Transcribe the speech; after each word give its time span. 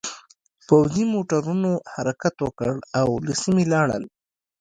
پوځي 0.67 1.03
موټرونو 1.13 1.71
حرکت 1.93 2.35
وکړ 2.41 2.71
او 2.99 3.07
له 3.25 3.33
سیمې 3.41 3.65
لاړل 3.73 4.03